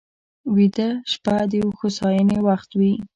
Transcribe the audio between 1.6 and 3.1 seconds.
هوساینې وخت وي